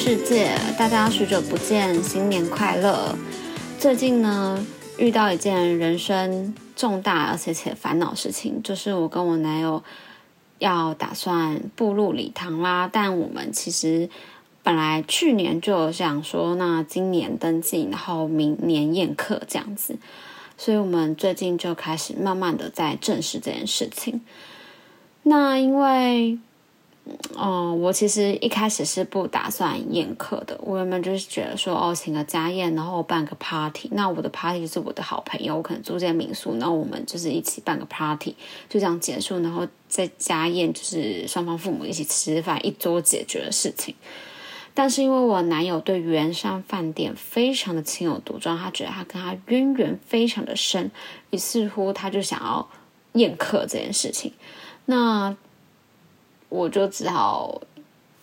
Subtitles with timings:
[0.00, 3.18] 世界，大家许久不见，新年快乐！
[3.80, 4.64] 最近呢，
[4.96, 9.82] 遇到一件人生重大而且且烦恼事情，就是我跟我男友
[10.60, 12.88] 要打算步入礼堂啦。
[12.90, 14.08] 但我们其实
[14.62, 19.96] 本来去年就想说，那今年登记，然后明年宴客这样子，
[20.56, 24.20] 所以我们最近就开始慢慢的在正视这件事情。
[25.24, 26.38] 那因为。
[27.36, 30.58] 嗯，我其实一开始是不打算宴客的。
[30.62, 33.88] 我原本就是觉得说，哦，请个家宴，然后办个 party。
[33.92, 38.34] 那我的 party 是我的好朋友，我可能住在民宿，然后我们就是一起办个 party，
[38.68, 39.38] 就这样结束。
[39.40, 43.94] 然后在家宴，就是双方父母一起吃饭，一桌解决的事情。
[44.74, 50.90] 但是因为我男友对圆山饭店非常的情有独钟，他觉得他跟他渊源非常的深，
[51.30, 52.68] 于是乎他就想要
[53.12, 54.32] 宴客这件事情。
[54.86, 55.36] 那。
[56.48, 57.60] 我就只好，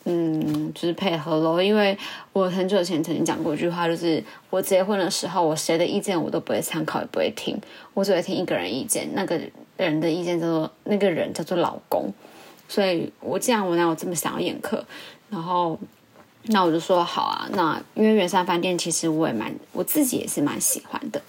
[0.06, 1.62] 嗯，就是配合咯。
[1.62, 1.98] 因为
[2.34, 7.56] 我很久以前曾经讲过一句话，就是我结婚的时候，我谁的意见我都不会参考，也不会听，
[7.94, 9.40] 我只会听一个人意见，那个
[9.78, 12.12] 人的意见叫做那个人叫做老公。
[12.68, 14.84] 所以，我既然我男友这么想要宴客，
[15.30, 15.78] 然后，
[16.46, 17.48] 那我就说好啊。
[17.54, 21.22] 那因为圆山饭店其实我也蛮，我自己也是蛮喜欢的。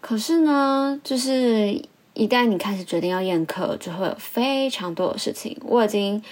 [0.00, 1.82] 可是呢，就是。
[2.14, 5.56] 一旦你开始决定要宴客，就会有非常多的事情。
[5.64, 6.22] 我已经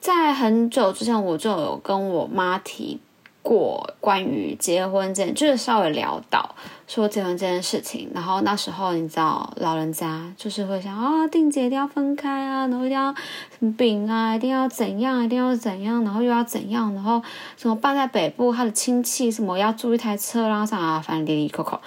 [0.00, 2.98] 在很久之前我就有跟我妈提
[3.42, 6.54] 过关于结婚这件，就是稍微聊到
[6.88, 8.10] 说结婚这件事情。
[8.12, 17.22] 然后那时候你知道，老人家就是会想啊，定结一定要分开啊，然后一定要什么饼啊，一定要怎样，一定要怎样，然后又要怎样，然后
[17.56, 21.80] 什么办在北部，他的亲戚什么要租一台车啦，啥啊，反正滴滴扣扣。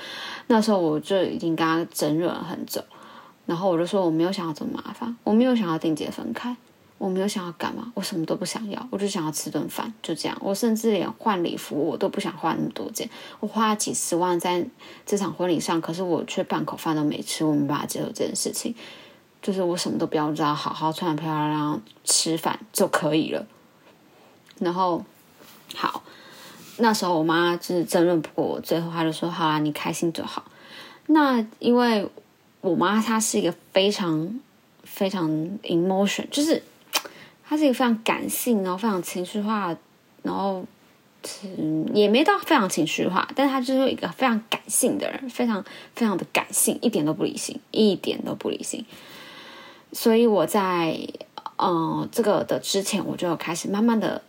[0.48, 2.82] 那时候我就已经跟他争论了很久。
[3.50, 6.56] 然后我就说我没有想要这么麻烦，我没有想要定结分开，
[7.00, 10.38] 我没有想要干嘛，我什么都不想要，我就想要吃顿饭，就这样。
[10.40, 13.10] 我甚至连换礼服我都不想换那么多件，
[13.40, 14.64] 我花了几十万在
[15.04, 18.76] 这场婚礼上，可是我却半口饭都没吃，我没办法接受这件事情。
[19.42, 23.48] 就是我什么都不要，只要好好穿漂漂亮亮吃饭就可以了。
[24.60, 25.04] 然后
[25.74, 26.04] 好，
[26.78, 30.46] 那时候我妈就是争论不过我，最后她就说：“好啊，你开心就好。”
[31.08, 32.08] 那因为。
[32.62, 34.40] 我妈她是一个非常
[34.84, 35.30] 非常
[35.64, 36.62] emotion，就是
[37.48, 39.76] 她是一个非常感性，然后非常情绪化，
[40.24, 40.66] 然后
[41.58, 45.64] 嗯也没到非常情绪化，但她就是一个非常感性的人，非常
[45.96, 48.86] 非常的感性，一点都不理性，一点都不理性。
[49.92, 50.98] 所以我在
[51.58, 54.22] 嗯这个的之前，我就开始慢慢的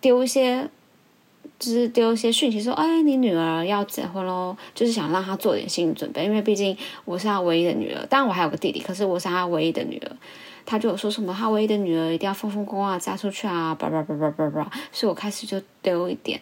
[0.00, 0.68] 丢一些。
[1.58, 10.12] 就是丢一些讯息说，哎，你女儿要结婚喽，就是想让她做点心理准备，因为毕竟我是她唯一的女儿，当然我还有个弟弟，可是我是她唯一的女儿。
[10.64, 14.70] 她就有说什么，她唯一的女儿一定要风风光光嫁出去啊，叭叭叭叭叭叭。
[14.92, 16.38] 所以我开始就丢一点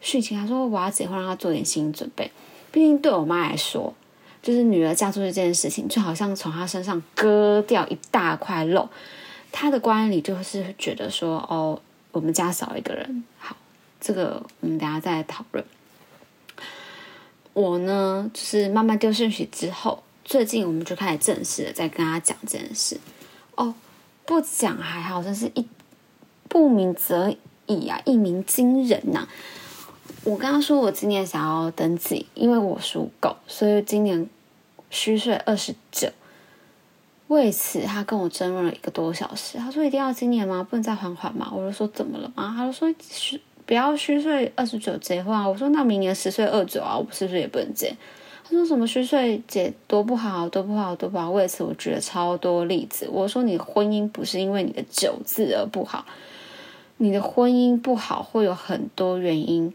[0.00, 2.30] 讯息，她说我要结婚，让她做点心理准备。
[2.70, 3.94] 毕竟对我妈来说，
[4.42, 8.88] 就是女儿嫁出去这件事情，就好像从她身上割掉一大块肉。
[9.50, 11.80] 她的观念里就是觉得说，哦，
[12.12, 13.56] 我们家少一个人，好。
[14.00, 15.64] 这个我们等下再来讨论。
[17.52, 23.00] 我呢，就是慢慢丢讯息之后，最近我们就开始正式的在跟他讲这件事。
[23.56, 23.74] 哦，
[24.24, 25.66] 不讲还好，真是一
[26.48, 27.34] 不鸣则
[27.66, 29.26] 已啊，一鸣惊人呐！
[30.22, 34.28] 我跟他说，我今年想要登记，因为我属狗，所以今年
[34.90, 36.08] 虚岁二十九。
[37.26, 39.58] 为此，他跟我争论了一个多小时。
[39.58, 40.62] 他说：“一定要今年吗？
[40.62, 45.46] 不能再缓缓吗？”我就说：“怎么了吗？”他就说：“是。”不要虚岁二十九结婚啊！
[45.46, 47.94] 我说那明年十岁二九啊，我是不是也不能结？
[48.42, 51.30] 他说什么虚岁结多不好，多不好，多不好。
[51.30, 53.06] 为此我举了超多例子。
[53.12, 56.06] 我说你婚姻不是因为你的九字而不好，
[56.96, 59.74] 你的婚姻不好会有很多原因，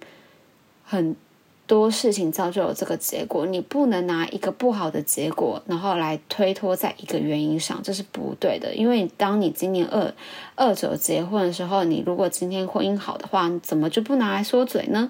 [0.83, 1.15] 很。
[1.65, 8.75] 多事情造就了这个结果，你不能拿一个不好的结果，然后来推脱在一个原因上，这是不对的。
[8.75, 10.13] 因为当你今年二
[10.55, 15.09] 二九结婚的时候，你如果今天婚姻好的话，怎么就不拿来说嘴呢？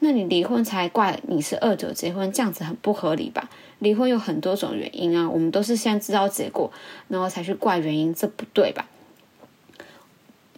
[0.00, 3.48] 那你离婚才怪你是二九结婚，这样子很不合理吧？
[3.78, 6.70] 离婚有很多种原因啊，我们都是先知道结果，
[7.08, 8.86] 然后才去怪原因，这不对吧？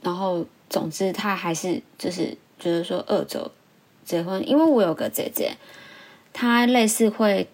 [0.02, 3.48] 然后总之，他还是就是觉得说二九。
[4.06, 5.58] 结婚，因为我有个姐姐，
[6.32, 7.46] 她类似会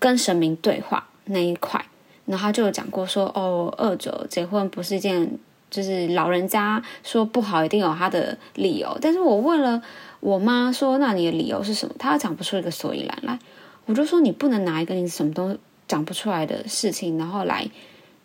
[0.00, 1.84] 跟神明对话那一块，
[2.24, 5.38] 然后她就有讲过说，哦，二九结婚不是一件，
[5.70, 8.98] 就是老人家说不好，一定有他的理由。
[9.00, 9.82] 但是我问了
[10.20, 11.94] 我妈说，那你的理由是什么？
[11.98, 13.38] 她讲不出一个所以然来。
[13.84, 15.56] 我就说你不能拿一个你什么都
[15.88, 17.68] 讲不出来的事情，然后来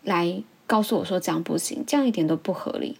[0.03, 2.97] 来告诉我说这样不行，这样一点都不合理。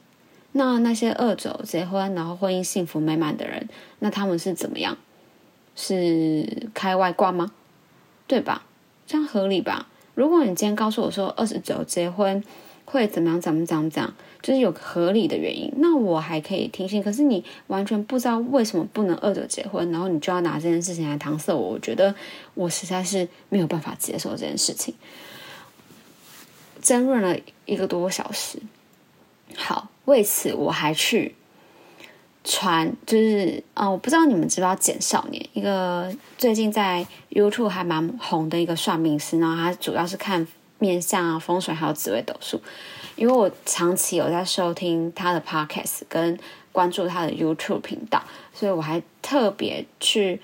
[0.58, 3.70] 那那些二九结婚然后婚姻幸福美满的人，
[4.00, 4.98] 那他们是怎么样？
[5.76, 7.52] 是开外挂吗？
[8.26, 8.66] 对吧？
[9.06, 9.88] 这样合理吧？
[10.16, 12.44] 如果你今天告诉我说二十九结婚
[12.86, 17.04] 会怎么样怎么怎么怎样，就是有合理的原因，那我还可以听信。
[17.04, 22.16] 可是你完全不知道为什么不能二九结婚，然后你就要拿这件事情来搪塞我，我觉得
[22.56, 24.96] 我实在是没有办法接受这件事情。
[26.82, 28.60] 争论了一个多小时，
[29.56, 31.36] 好，为此我还去。
[32.50, 40.48] 传就是，嗯，我不知道你们知不知道简少年，一个最近在 YouTube 还蛮红的一个算命师，然后他主要是看
[40.80, 42.62] 面相啊、风水还有紫微斗数。
[43.18, 46.40] 因为我长期有在收听他的 Podcast 跟
[46.72, 50.42] 关注他的 YouTube 频道，所以我还特别去。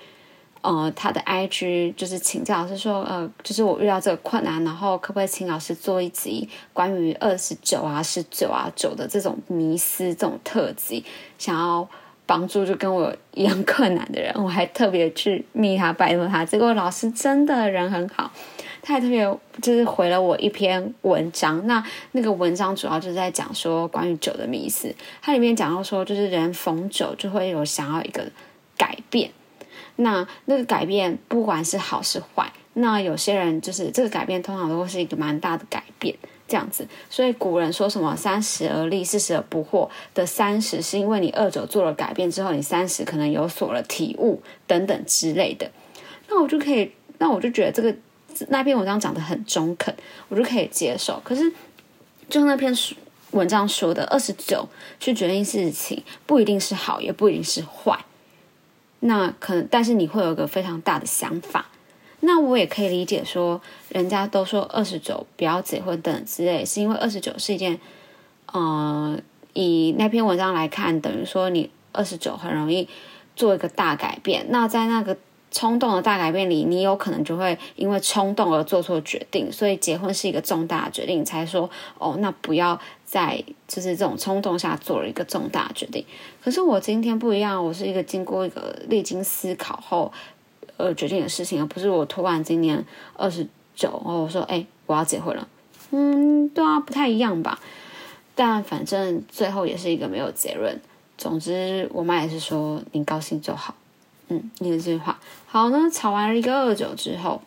[0.64, 11.04] 呃，他的 IG 就是请教老师说，呃，就是我遇到这个困难，然后可不可以请老师做一集关于二十九啊、十九啊、九的这种迷思这种特辑，
[11.36, 11.86] 想要
[12.24, 18.32] 帮助就跟我一样困难的人，我还特别去密他拜托他，结果老师真的人很好，
[18.80, 19.22] 他还特别
[19.60, 28.24] 就是回了我一篇文章，那那个文章主要就是在讲说关于酒的迷思，它里面讲到说，就是人逢酒就会有想要一个
[28.78, 29.30] 改变。
[29.96, 36.16] 那那个改变，不管是好是坏，那有些人就是这个改变，通常都会是一个蛮大的改变，
[36.48, 36.86] 这样子。
[37.08, 45.70] 所以古人说什么“三十而立，四十而不惑”的三十，是因为你二九做了改变之后，你三十可能有所了体悟等等之类的。
[46.28, 47.94] 那我就可以，那我就觉得这个
[48.48, 49.94] 那篇文章讲的很中肯，
[50.28, 51.20] 我就可以接受。
[51.22, 51.52] 可是，
[52.28, 52.74] 就那篇
[53.30, 54.68] 文章说的二十九
[54.98, 57.96] 去决定事情，不一定是好，也不一定是坏。
[59.06, 61.66] 那可能，但是你会有一个非常大的想法。
[62.20, 63.60] 那我也可以理解说，
[63.90, 67.78] 人家都说二十九不要结婚等之类，是因为二十九是一件，
[68.50, 69.18] 呃，
[69.52, 72.88] 以那篇文章来看，等于说你二十九很容易
[73.36, 74.46] 做一个大改变。
[74.48, 75.14] 那在那个
[75.50, 79.52] 冲动的大改变里，你有可能就会因为冲动而做错决定。
[79.52, 81.68] 所以结婚是一个重大的决定，才说
[81.98, 82.80] 哦，那不要。
[83.14, 86.04] 在就是这种冲动下做了一个重大决定，
[86.42, 90.12] 可是我今天不一样，我是一个经过一个历经思考后
[90.76, 92.84] 呃决定的事情，而不是我突然今年
[93.16, 93.46] 二十
[93.76, 95.46] 九，然后我说哎我要结婚了，
[95.92, 97.60] 嗯对啊不太一样吧，
[98.34, 100.80] 但反正最后也是一个没有结论。
[101.16, 103.76] 总之我妈也是说你高兴就好，
[104.26, 105.88] 嗯，你的这句话好呢。
[105.88, 107.40] 吵完了一个二九之后，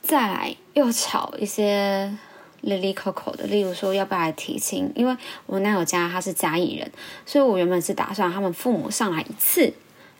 [0.00, 2.16] 再来又吵一些。
[2.60, 4.90] 哩哩口口的，例如说要不要来提亲？
[4.94, 5.16] 因为
[5.46, 6.90] 我男友家他是嘉义人，
[7.24, 9.72] 所以我原本是打算他们父母上来一次，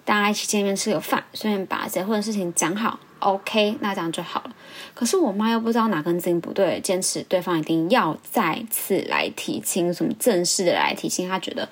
[0.04, 4.54] 大家一起见面吃个饭，顺便把结婚的事情讲好，OK，那这样就好了。
[4.94, 11.68] 可是我妈又不知道哪根筋不对，坚持对方一定要再次来提亲，什么正式的来提亲，她觉得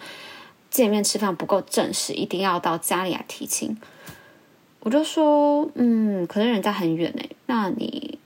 [0.71, 3.77] 见面吃饭不够正式，一定要到家里来提亲。
[4.81, 8.19] 我就说，嗯，可是人家很远哎，那你。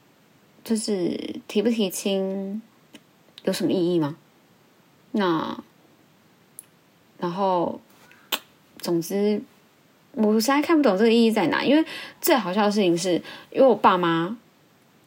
[0.71, 1.19] 就是
[1.49, 2.63] 提不提亲
[3.43, 4.15] 有什么意义吗？
[5.11, 5.59] 那
[7.19, 7.81] 然后，
[8.79, 9.43] 总之，
[10.13, 11.65] 我实在看不懂这个意义在哪。
[11.65, 11.85] 因为
[12.21, 13.15] 最好笑的事情是，
[13.51, 14.39] 因为我爸妈。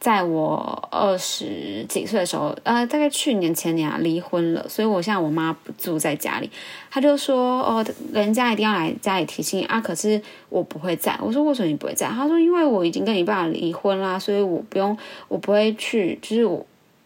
[0.03, 6.51] 在我二十几岁的时候，呃，大概去年前年啊，离婚了，所以我现在我妈不住在家里，
[6.91, 11.17] 他就说哦，人家一定要来家里提亲啊，可是我不会在。
[11.22, 12.10] 我说为什么你不会在？
[12.10, 14.98] 他说因为我已经跟你爸离婚啦，所以我不用，
[15.29, 16.65] 我不会去，就是我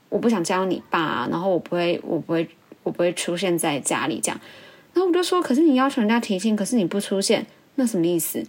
[0.09, 2.49] 我不想教你爸，然后我不会，我不会，
[2.81, 4.41] 我不会出现在家里这样。
[4.95, 8.43] 然后我就说，可是你要求人家提亲，可是你不出现，那什么意思？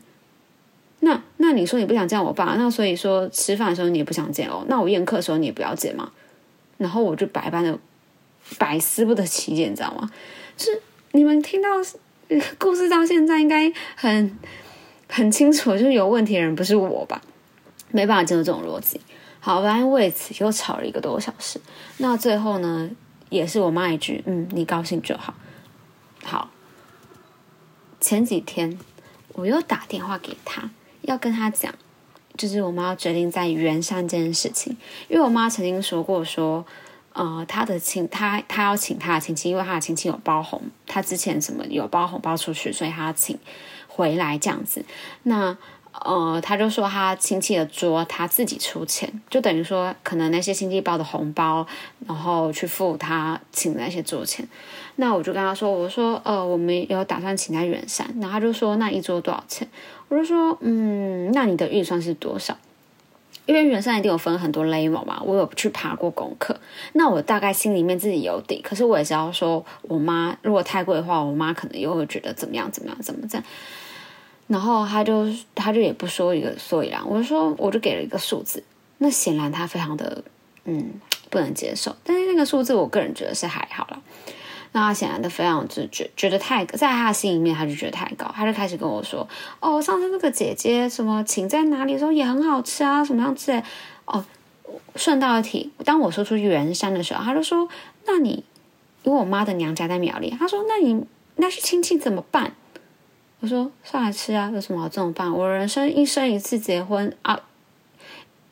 [1.00, 4.64] 那那你说你不想见我爸，那所以说吃饭的时候你也不想见哦。
[4.68, 6.12] 那我宴客的时候你也不要见吗？
[6.76, 7.78] 然后我就百般的
[8.58, 10.10] 百思不得其解，你知道吗？
[10.56, 11.68] 是你们听到
[12.58, 14.38] 故事到现在应该很
[15.08, 17.22] 很清楚，就是有问题的人不是我吧？
[17.90, 19.00] 没办法进入这种逻辑。
[19.40, 21.60] 好，反正为此又吵了一个多小时。
[21.98, 22.90] 那最后呢，
[23.30, 25.34] 也是我妈一句：“嗯，你高兴就好。”
[26.24, 26.50] 好，
[28.00, 28.78] 前几天
[29.34, 30.70] 我又打电话给他。
[31.08, 31.74] 要跟他讲，
[32.36, 34.76] 就是我妈要决定在圆上这件事情，
[35.08, 36.64] 因为我妈曾经说过说，
[37.14, 43.38] 呃，她的亲，她她要请她的亲戚，因为她的亲戚有包红，她之前什么有包红包出去，所以她要请
[43.88, 44.84] 回来这样子。
[45.22, 45.56] 那
[46.04, 51.66] 呃，他就说他亲戚的桌他自己出钱，就等于说可能那些亲戚包的红包，
[52.06, 54.46] 然后去付他请的那些桌钱。
[54.96, 59.68] 那我就跟他说，我说呃，我们有打算请在远山，然后他就说那一桌多少钱？
[60.08, 62.56] 我就说，嗯，那你的预算是多少？
[63.46, 66.58] 因为远山一定有分很多 level 嘛，我有去爬过功课，
[66.92, 68.60] 那我大概心里面自己有底。
[68.60, 73.42] 可是我也知道，说我妈如果太贵的话，我妈可能又会觉得怎么样怎么样怎么样。
[74.48, 78.64] 然后他就他就也不说一个所以然，我就说我就给了一个数字，
[78.98, 80.24] 那显然他非常的
[80.64, 80.94] 嗯
[81.30, 84.02] 不能接受，但是那个数字我个人觉得是还好了。
[84.72, 89.26] 那他显然的非常就觉觉得太在他的心里面，他就觉得太高，他就开始跟我说
[89.60, 93.62] ：“哦，上次那个姐姐什么请在哪里的时候也很好吃啊，什么样子？”
[94.04, 94.22] 哦，
[94.94, 97.66] 顺道一提，当我说出圆山的时候，他就说
[98.06, 98.44] ：“那你
[99.04, 101.02] 因为我妈的娘家在苗栗，他说那你
[101.36, 102.52] 那是亲戚怎么办？”
[103.40, 105.32] 我说：“上来吃啊，有什么好这么办？
[105.32, 107.40] 我人生一生一次结婚啊，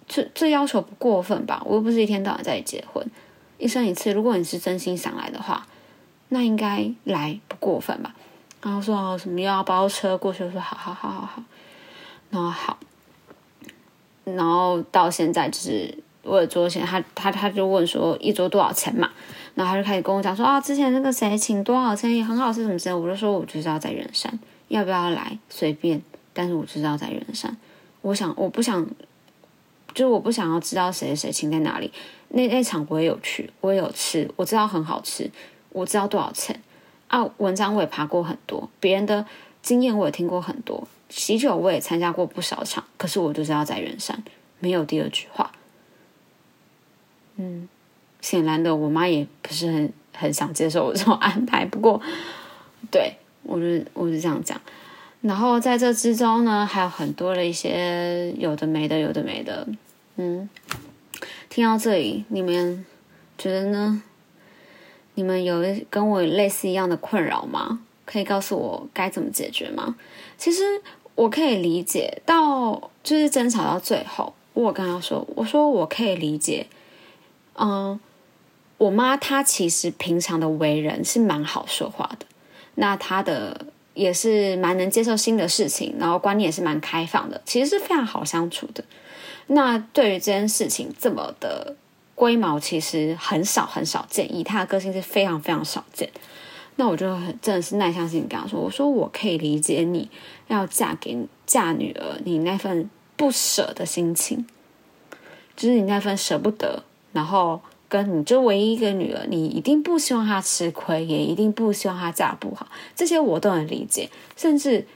[0.07, 1.63] 这这要求不过分吧？
[1.65, 3.05] 我又不是一天到晚在结婚，
[3.59, 5.67] 一生一次，如果你是真心想来的话。”
[6.29, 8.13] 那应该来不过分吧？
[8.61, 11.43] 然后说哦什么又要包车过去，我说好好好好好，
[12.31, 12.77] 然后好，
[14.25, 19.09] 然后到现在就是为了桌钱，他他他就问说一桌多少钱嘛？
[19.55, 24.37] 然后他就开始跟我讲说啊，之前那个谁请多少钱也很好吃什么之类，我就说我就是要在圆山，
[24.69, 27.57] 要不要来随便，但是我知道在圆山，
[28.03, 28.87] 我想我不想，
[29.95, 31.93] 就是我不想要知道谁谁请在哪里，
[32.29, 35.31] 那那场我也有去，我也有吃，我知道很好吃。
[35.71, 36.59] 我知道多少钱
[37.09, 37.23] 啊？
[37.37, 39.27] 文章我也爬过很多，别人的
[39.61, 44.25] 经验我也听过很多，喜酒我也参加过不少场，可是我就是要在圆山，
[44.59, 45.53] 没有第二句话。
[47.37, 47.69] 嗯，
[48.23, 51.67] 显然的，我妈也不是很很想接受我这种安排。
[51.67, 52.01] 不过，
[52.91, 54.61] 对我就我就这样讲。
[55.23, 59.67] 然后在这之中呢，还有很多的一些有的没的，有的没的。
[60.17, 60.49] 嗯，
[61.49, 62.85] 听到这里，你们
[63.39, 64.03] 觉得呢？
[65.15, 67.81] 你们有跟我类似一样的困扰吗？
[68.05, 69.97] 可以告诉我该怎么解决吗？
[70.39, 70.63] 其实
[71.15, 76.67] 我可以理解到，就是争吵到最后，我跟他说：“我说我可以理解，
[77.55, 77.99] 嗯，
[78.79, 82.27] 我妈她其实平常的为人是蛮好说话的，
[82.77, 88.83] 那他的也是蛮能接受新的事情，然后观念也是蛮开放的，其实是非常好相处的。
[89.49, 91.77] 那对于这件事情这么的。”
[92.17, 96.09] 龟毛其实很少很少见，以他的个性是非常非常少见。
[96.77, 100.09] 那我就很真的是耐下心跟他说：“我说我可以理解你
[100.49, 101.15] 要嫁给
[101.45, 104.47] 嫁女儿，你那份不舍的心情，
[105.55, 114.87] 就是你那份舍不得，然后跟你就唯一一个女儿，你一定不希望她吃亏，也一定不希望她嫁不好，这些我都能理解，甚至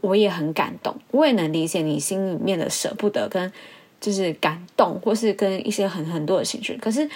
[0.00, 3.52] 我也很感动，我也能理解你心里面的舍不得跟。”
[4.00, 6.76] 就是感动，或是跟一些很很多的情绪。
[6.76, 7.10] 可是，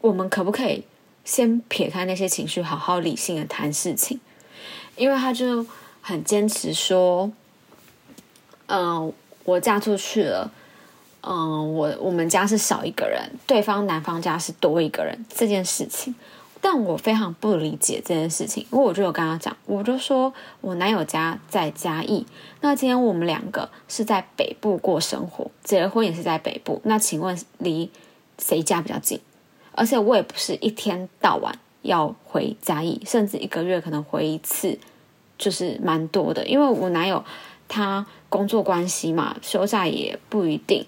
[0.00, 0.82] 我们可不可以
[1.24, 4.18] 先撇开那些情绪，好好理性的谈事情？
[4.96, 5.64] 因为他就
[6.00, 7.30] 很坚持说
[8.66, 9.12] ：“嗯，
[9.44, 10.50] 我嫁出去了，
[11.22, 16.14] 嗯，我我们家是少一个人，对方男方家是多一个人。”这件事情。
[16.64, 22.24] 但我非常不理解这件事情，因为我就有跟他讲，我就说我男友家在嘉义，
[22.60, 27.90] 那今天我们两个是在北部过生活，结了婚也是在北部，那请问离
[28.38, 29.18] 谁家比较近？
[29.72, 31.52] 而且我也不是一天到晚
[31.82, 34.78] 要回嘉义，甚至一个月可能回一次，
[35.36, 37.24] 就是蛮多的，因为我男友
[37.66, 40.86] 他工作关系嘛，休假也不一定，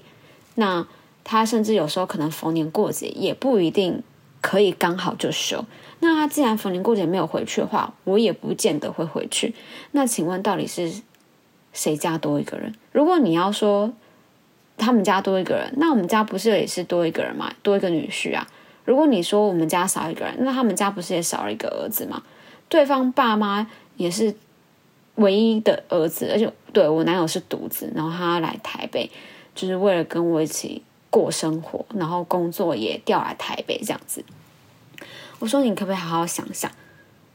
[0.55, 0.87] 那
[1.23, 4.03] 他甚至有时候可能逢年过节也不一定。
[4.47, 5.65] 可以刚好就休。
[6.01, 9.55] 那他既然逢年过节没有回去的话，我也不见得会回去。
[9.93, 11.01] 那请问到底是
[11.73, 12.75] 谁家多一个人？
[12.93, 13.91] 如果你要说
[14.77, 17.55] 他们家多一个人，那我们家不是也是多一个人吗？
[17.63, 18.47] 多一个女婿啊。
[18.85, 22.23] 如果你说我们家少一个人，那他们家不是也少了一个儿子吗？
[22.69, 24.35] 对方爸妈也是
[25.15, 29.11] 唯一的儿子，而且对我男友是独子，然后他来台北
[29.55, 30.83] 就是为了跟我一起。
[31.15, 34.25] 过生活，然后工作也调来台北这样子。
[35.39, 36.69] 我说：“你可不可以好好想想，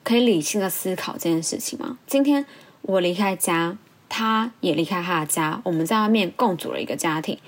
[0.03, 1.97] 可以理性的思考这件事情吗？
[2.05, 2.45] 今天
[2.81, 3.77] 我离开家，
[4.09, 7.39] 他也离开他的家，我们在外面共组了一个家庭，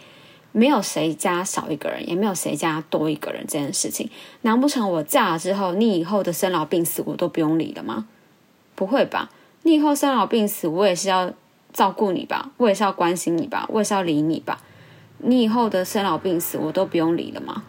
[0.54, 3.46] 没有谁家少一个人，也没有谁家多一个人。
[3.46, 4.10] 这件事情，
[4.44, 8.08] 难不成我嫁了之后，你以后的生老病死我都不用理了吗？
[8.76, 9.30] 不会吧？
[9.64, 11.34] 你以后生老病死，我也是要
[11.74, 14.62] 照顾你吧，我也是要关心你吧，我也是要理你吧。”
[15.24, 17.64] 你以后的生老病死我都不用理了吗？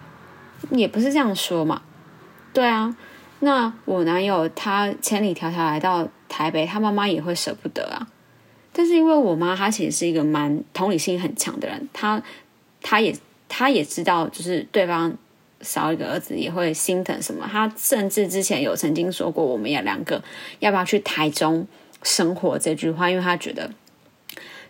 [0.70, 1.82] 也不是这样说嘛。
[2.54, 2.96] 对啊，
[3.40, 8.08] 那我男友他千里迢迢来到台北，他妈妈也会舍不得啊。
[8.72, 12.22] 但是因为我妈她其实是一个蛮同理心很强的人，她
[12.80, 13.14] 她也
[13.50, 15.14] 她也知道，就是对方
[15.60, 17.46] 少一个儿子也会心疼什么。
[17.52, 20.22] 她甚至之前有曾经说过，我们也两个
[20.60, 21.66] 要不要去台中
[22.02, 23.70] 生活这句话，因为她觉得。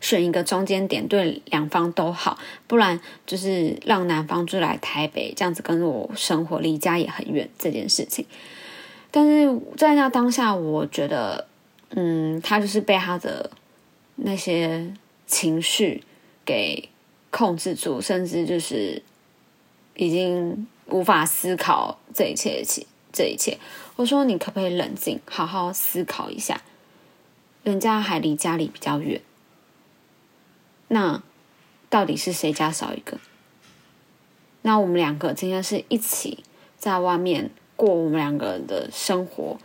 [0.02, 8.26] 选一个中间点，对两方都好，不然就是让男方住来台北，这样子跟我生活离家也很远这件事情。
[9.10, 11.46] 但是在那当下，我觉得，
[11.90, 13.50] 嗯，他就是被他的
[14.16, 14.92] 那些
[15.26, 16.02] 情绪
[16.44, 16.88] 给
[17.30, 19.00] 控制住，甚至就是
[19.94, 23.56] 已经无法思考这一切，这这一切。
[23.96, 26.60] 我说，你可不可以冷静，好好思考一下？
[27.62, 29.20] 人家还离家里比较远，
[30.92, 31.22] 那
[31.90, 33.18] 到底是谁家少一个？
[34.62, 36.44] 那我们两个今天是一起
[36.78, 37.50] 在外面。
[37.74, 39.56] 过我们两个人的生活，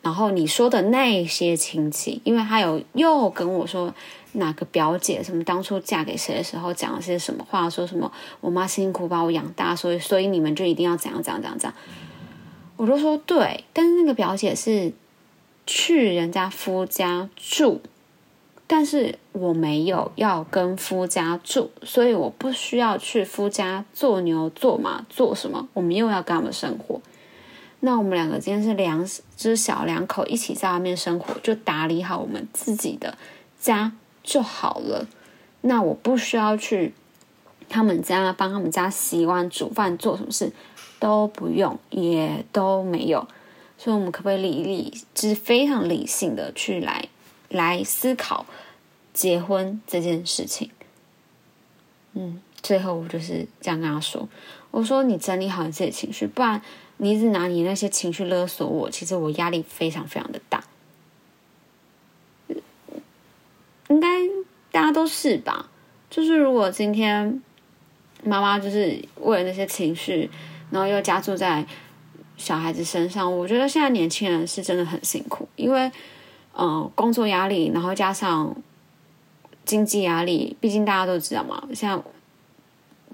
[0.00, 3.94] 然后你说的那些亲戚，因为他有又跟我说
[4.32, 8.10] 哪个表姐什么当初嫁给谁的时候讲了些什么话，说什么
[8.40, 11.78] 我妈辛苦把我养大，所以所以你们就一定要怎样怎样怎样怎样。
[12.76, 14.92] 我就说对，但是那个表姐是
[15.64, 17.80] 去人家夫家住，
[18.74, 26.98] 但是我没有要跟夫家住，所以我不需要去夫家做牛做马做什么，我们又要跟他们生活。
[27.80, 33.18] 那我们两个今天是两只小两口一起在外面生活，就打理好我们自己的
[33.60, 35.06] 家就好了。
[35.60, 36.94] 那我不需要去
[37.68, 40.50] 他们家帮他们家洗碗、煮饭、做什么事
[40.98, 43.28] 都不用，也都没有。
[43.76, 47.06] 所以，我们可不可以理理，就是非常理性的去来
[47.50, 48.46] 来思考
[49.12, 50.70] 结婚这件事情？
[52.14, 54.28] 嗯，最后我就是这样跟他说
[54.70, 56.60] ：“我说你整理好你自己情绪，不然。”
[56.98, 60.62] 你一直拿你那些情绪勒索我，其实我压力非常非常的大。
[63.88, 64.20] 应该
[64.70, 65.68] 大家都是吧？
[66.08, 67.42] 就是如果今天
[68.22, 70.30] 妈妈就是为了那些情绪，
[70.70, 71.66] 然后又加注在
[72.36, 75.90] 小孩子身上，我觉得现在年轻人是真的很辛苦，因为
[76.56, 78.54] 嗯，工作压力，然后加上
[79.64, 82.02] 经济压力，毕竟大家都知道嘛，像。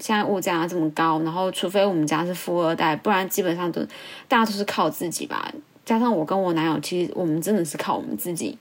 [0.01, 3.81] 现在物价这么高，然后除非我们家是富二代，不然基本上都
[4.29, 5.53] 大家都是靠自己吧。
[5.83, 8.57] 加上我跟我男友，其实我们真的是靠我们自己，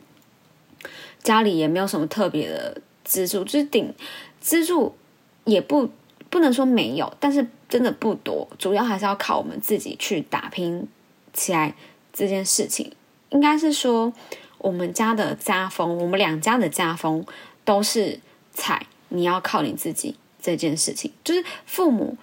[1.23, 3.95] 家里也没有什么特别的资助，就是顶
[4.41, 4.97] 资助
[5.45, 5.89] 也不
[6.29, 10.89] 不能说没有，但是真的不多，主要还是要靠我们自己去打拼
[11.33, 11.73] 起来
[12.13, 12.91] 这件事情。
[13.31, 14.13] 应该是说
[14.59, 17.25] 我们家的家风，我们两家的家风
[17.69, 18.19] 都是
[18.55, 20.17] 踩，你要靠你自己。
[20.41, 22.17] 这件事情就是父母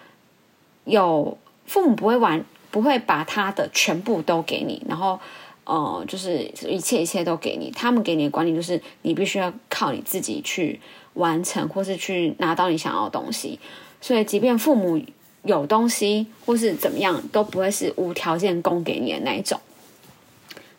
[0.85, 5.19] 有父母不会玩，不会把他的全部都给你，然后
[5.65, 7.69] 呃，就是一切一切都给你。
[7.69, 10.79] 他们给你的管理就是你必须要靠你自己去
[11.13, 13.59] 完成，或是去拿到你想要的东西。
[14.01, 14.99] 所以，即便父母
[15.43, 19.61] 有东西或是怎么样，都不会是无条件供给你的那一种。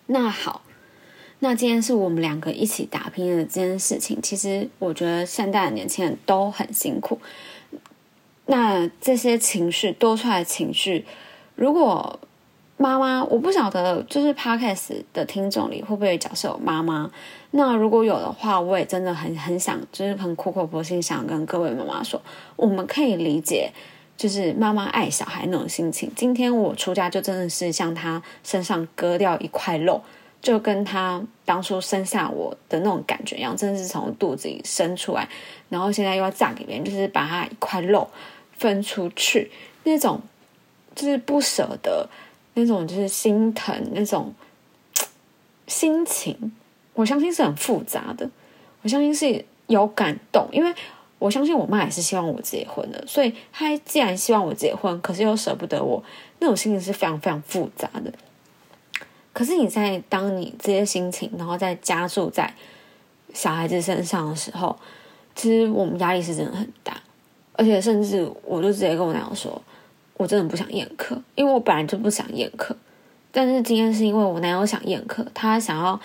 [0.06, 0.62] 那好。
[1.40, 7.20] 那今天是我们两个一起打拼的这件事情，其实我觉得现代的年轻人都很辛苦。
[8.46, 11.04] 那这些情绪多出来情绪，
[11.54, 12.18] 如果
[12.78, 17.10] 妈妈，我不晓得，就是 Podcast 的听众里会不会角色有妈妈？
[17.50, 22.20] 那如果有的话，我也真的很很想，就是很苦口婆心想跟各位妈妈说，
[22.56, 23.70] 我们可以理解，
[24.16, 26.10] 就是妈妈爱小孩那种心情。
[26.16, 30.02] 今天我出家，就真的是像他身上割掉一块肉。
[30.46, 35.28] 就跟他当初生下我的那种感觉一样，真的是从肚子里生出来，
[35.68, 38.08] 然后现在又要嫁给别人，就是把他一块肉
[38.56, 39.50] 分出去，
[39.82, 40.20] 那种
[40.94, 42.08] 就是不舍得，
[42.54, 44.32] 那种就是心疼，那种
[45.66, 46.52] 心情，
[46.94, 48.30] 我相信是很复杂的。
[48.82, 50.72] 我相信是有感动，因为
[51.18, 56.00] 我相信我妈也是希望我结婚的，所以她既然希望我结婚，可是又舍不得我，
[56.38, 58.12] 那种心情是非常非常复杂的。
[59.36, 62.50] 可是你在当你这些心情，然后再加注在
[63.34, 64.74] 小孩子身上的时候，
[65.34, 66.98] 其实我们压力是真的很大，
[67.52, 69.60] 而且甚至我就直接跟我男友说，
[70.16, 72.74] 我真的不想宴客，因为我本来就不想宴客。
[73.30, 76.00] 但是今天是因为我男友想宴客，他想要，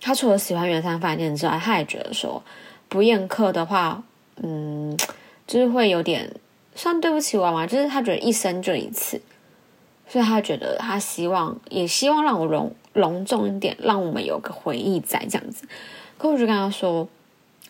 [0.00, 2.42] 他除了喜欢圆山饭店之外，他也觉得说
[2.88, 4.02] 不宴客的话，
[4.42, 4.98] 嗯，
[5.46, 6.28] 就是会有点
[6.74, 9.20] 算对不起我嘛，就是他觉得一生就一次。
[10.08, 15.66] 所以他觉得他希望，也希望让我隆隆重一点，让我们有个回忆在这样子。
[16.16, 17.06] 可我就跟他说，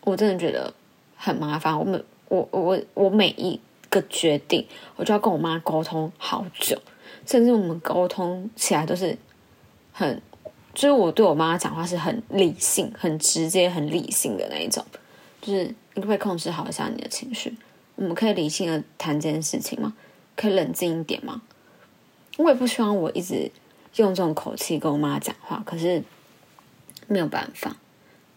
[0.05, 0.73] 我真的觉得
[1.17, 1.79] 很麻烦。
[1.79, 6.81] 我每我我我每一个决定，我就要跟我妈沟通好久，
[7.27, 9.17] 甚至我们沟通起来都是
[9.93, 10.21] 很，
[10.75, 14.85] 就是我对我妈讲话是很理性、很直接、很理性的那一种。
[15.41, 17.57] 就是你可不可以控制好一下你的情绪？
[17.95, 19.95] 我们可以理性的谈这件事情吗？
[20.37, 21.41] 可以冷静一点吗？
[22.37, 23.51] 我也不希望我一直
[23.97, 26.03] 用这种口气跟我妈讲话，可是
[27.07, 27.77] 没有办法，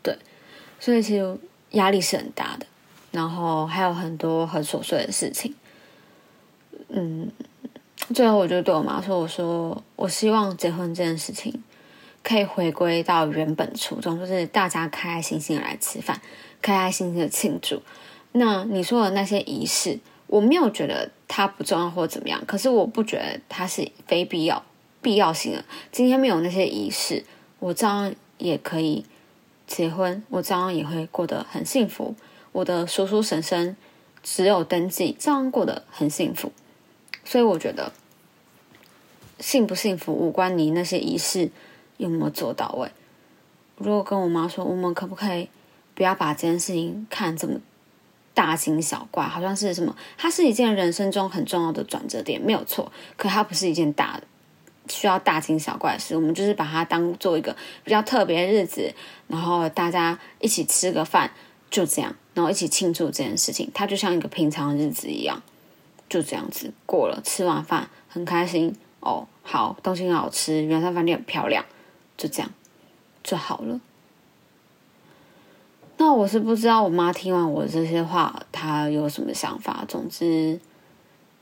[0.01, 0.17] 对，
[0.79, 1.37] 所以其实
[1.71, 2.65] 压力是很大的，
[3.11, 5.53] 然后还有很多很琐碎的事情。
[6.87, 7.29] 嗯，
[8.15, 11.61] 最后我就对我妈说：“我说我希望结婚这件事情
[12.23, 16.19] 可以回归到原本初衷，就是大家开开心心来吃饭，
[16.61, 17.81] 开开心心的庆祝。
[18.31, 24.63] 那你说的那些仪式，我没有觉得它不重要或怎么样，可是我不觉得它是非必要、
[25.01, 25.65] 必要性的。
[25.91, 27.25] 今天没有那些仪式，
[27.57, 29.03] 我照样也可以
[29.65, 32.15] 结婚，我照样也会过得很幸福。
[32.51, 33.75] 我的叔叔婶婶
[34.21, 36.51] 只有登记，照样过得很幸福。”
[37.25, 37.91] 所以我觉得，
[39.39, 41.49] 幸不幸福无关你那些仪式
[41.97, 42.91] 有没有做到位。
[43.77, 45.49] 如果跟我妈说，我们可不可以
[45.95, 47.59] 不要把这件事情看这么
[48.39, 49.25] 大惊小怪？
[49.25, 49.93] 好像是什么？
[50.17, 52.89] 它是一件人生中很重要的转折点，没有错。
[53.17, 54.17] 可它不是一件大
[54.87, 56.15] 需要大惊小怪的事。
[56.15, 58.93] 我们就是把它当做一个比较特别的日子，
[59.27, 61.29] 然后大家一起吃个饭，
[61.69, 63.69] 就这样，然后一起庆祝这件事情。
[63.73, 65.41] 它就像一个平常日子一样。
[66.07, 71.65] 就这样子过了，吃完饭很开心哦，好东西很好吃，圆山饭店很漂亮，
[72.15, 72.49] 就这样
[73.21, 73.81] 就好了。
[76.01, 79.83] 那我是不知道我妈听完我这些话，她有什么想法。
[79.85, 80.57] 总之，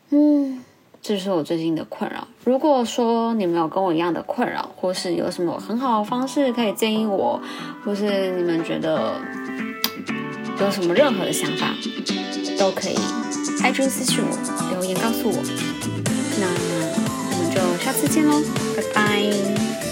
[0.10, 0.64] 嗯，
[1.00, 2.28] 这是我最近的困扰。
[2.44, 7.40] 如果说你们有跟我一样的困扰，或是有什么很好的方式可以建议我，
[7.86, 9.22] 或是你们觉得
[10.60, 11.76] 有什么任何的想法，
[12.58, 12.96] 都可以。
[13.64, 15.36] 爱君私信我，留言告诉我。
[16.40, 16.48] 那
[17.30, 18.42] 我们就下次见喽，
[18.76, 19.87] 拜拜。